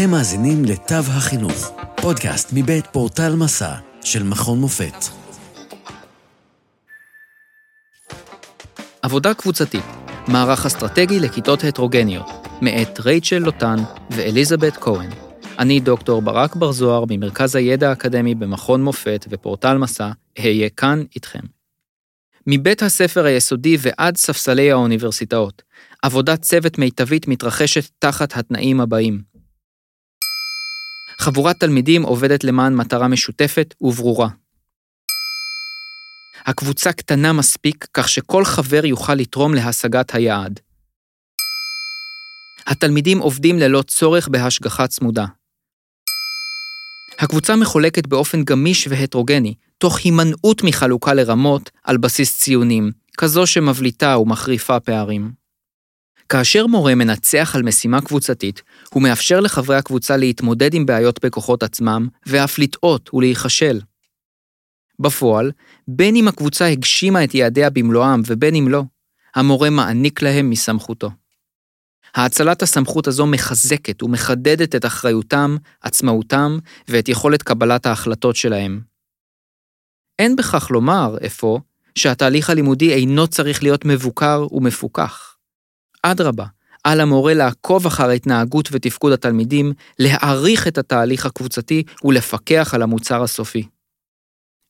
[0.00, 1.72] אתם מאזינים לתו החינוך,
[2.02, 4.94] פודקאסט מבית פורטל מסע של מכון מופת.
[9.02, 9.84] עבודה קבוצתית,
[10.28, 12.26] מערך אסטרטגי לכיתות הטרוגניות,
[12.62, 13.76] מאת רייצ'ל לוטן
[14.10, 15.10] ואליזבת כהן.
[15.58, 21.42] אני דוקטור ברק בר זוהר ממרכז הידע האקדמי במכון מופת ופורטל מסע, אהיה כאן איתכם.
[22.46, 25.62] מבית הספר היסודי ועד ספסלי האוניברסיטאות,
[26.02, 29.29] עבודת צוות מיטבית מתרחשת תחת התנאים הבאים.
[31.20, 34.28] חבורת תלמידים עובדת למען מטרה משותפת וברורה.
[36.46, 40.60] הקבוצה קטנה מספיק כך שכל חבר יוכל לתרום להשגת היעד.
[42.66, 45.26] התלמידים עובדים ללא צורך בהשגחה צמודה.
[47.18, 54.80] הקבוצה מחולקת באופן גמיש והטרוגני, תוך הימנעות מחלוקה לרמות על בסיס ציונים, כזו שמבליטה ומחריפה
[54.80, 55.39] פערים.
[56.30, 62.08] כאשר מורה מנצח על משימה קבוצתית, הוא מאפשר לחברי הקבוצה להתמודד עם בעיות בכוחות עצמם,
[62.26, 63.80] ואף לטעות ולהיכשל.
[64.98, 65.52] בפועל,
[65.88, 68.82] בין אם הקבוצה הגשימה את יעדיה במלואם ובין אם לא,
[69.34, 71.10] המורה מעניק להם מסמכותו.
[72.14, 76.58] האצלת הסמכות הזו מחזקת ומחדדת את אחריותם, עצמאותם
[76.88, 78.80] ואת יכולת קבלת ההחלטות שלהם.
[80.18, 81.60] אין בכך לומר, אפוא,
[81.94, 85.29] שהתהליך הלימודי אינו צריך להיות מבוקר ומפוקח.
[86.02, 86.46] אדרבה,
[86.84, 93.66] על המורה לעקוב אחר התנהגות ותפקוד התלמידים, להעריך את התהליך הקבוצתי ולפקח על המוצר הסופי.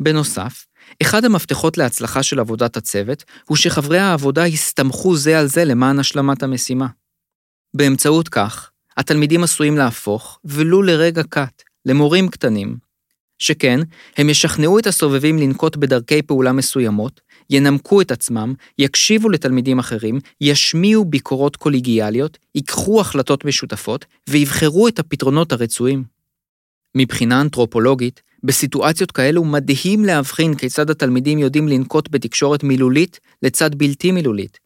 [0.00, 0.66] בנוסף,
[1.02, 6.42] אחד המפתחות להצלחה של עבודת הצוות הוא שחברי העבודה יסתמכו זה על זה למען השלמת
[6.42, 6.86] המשימה.
[7.74, 12.76] באמצעות כך, התלמידים עשויים להפוך, ולו לרגע קט, למורים קטנים,
[13.38, 13.80] שכן,
[14.16, 17.20] הם ישכנעו את הסובבים לנקוט בדרכי פעולה מסוימות,
[17.50, 25.52] ינמקו את עצמם, יקשיבו לתלמידים אחרים, ישמיעו ביקורות קוליגיאליות, ייקחו החלטות משותפות ויבחרו את הפתרונות
[25.52, 26.04] הרצויים.
[26.94, 34.58] מבחינה אנתרופולוגית, בסיטואציות כאלו מדהים להבחין כיצד התלמידים יודעים לנקוט בתקשורת מילולית לצד בלתי מילולית.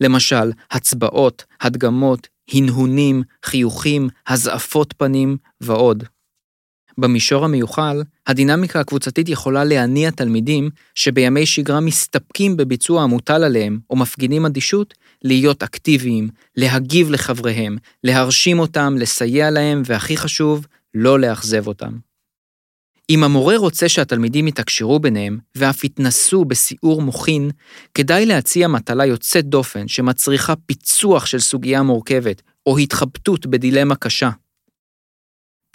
[0.00, 6.04] למשל, הצבעות, הדגמות, הנהונים, חיוכים, הזעפות פנים ועוד.
[6.98, 14.46] במישור המיוחל, הדינמיקה הקבוצתית יכולה להניע תלמידים שבימי שגרה מסתפקים בביצוע המוטל עליהם או מפגינים
[14.46, 21.92] אדישות, להיות אקטיביים, להגיב לחבריהם, להרשים אותם, לסייע להם, והכי חשוב, לא לאכזב אותם.
[23.10, 27.50] אם המורה רוצה שהתלמידים יתקשרו ביניהם ואף יתנסו בסיעור מוחין,
[27.94, 34.30] כדאי להציע מטלה יוצאת דופן שמצריכה פיצוח של סוגיה מורכבת או התחבטות בדילמה קשה.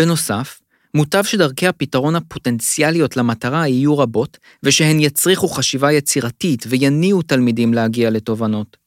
[0.01, 0.60] בנוסף,
[0.93, 8.77] מוטב שדרכי הפתרון הפוטנציאליות למטרה יהיו רבות, ושהן יצריכו חשיבה יצירתית ויניעו תלמידים להגיע לתובנות.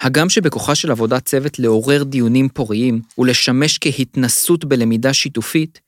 [0.00, 5.80] הגם שבכוחה של עבודת צוות לעורר דיונים פוריים ולשמש כהתנסות בלמידה שיתופית,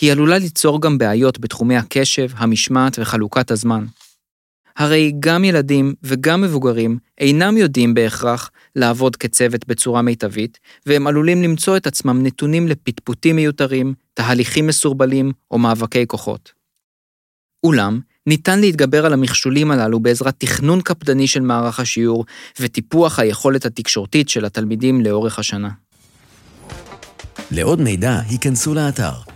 [0.00, 3.84] היא עלולה ליצור גם בעיות בתחומי הקשב, המשמעת וחלוקת הזמן.
[4.76, 11.76] הרי גם ילדים וגם מבוגרים אינם יודעים בהכרח לעבוד כצוות בצורה מיטבית, והם עלולים למצוא
[11.76, 16.52] את עצמם נתונים לפטפוטים מיותרים, תהליכים מסורבלים או מאבקי כוחות.
[17.64, 22.24] אולם, ניתן להתגבר על המכשולים הללו בעזרת תכנון קפדני של מערך השיעור
[22.60, 25.70] וטיפוח היכולת התקשורתית של התלמידים לאורך השנה.
[27.50, 29.35] לעוד מידע, היכנסו לאתר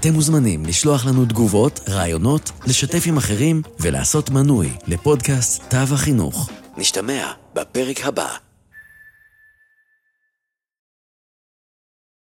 [0.00, 6.50] אתם מוזמנים לשלוח לנו תגובות, רעיונות, לשתף עם אחרים ולעשות מנוי לפודקאסט תו החינוך.
[6.76, 8.49] נשתמע בפרק הבא.